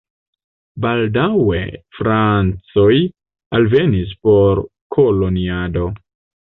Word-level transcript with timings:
Baldaŭe 0.85 1.59
francoj 1.99 2.91
alvenis 3.61 4.19
por 4.27 4.67
koloniado. 4.99 5.91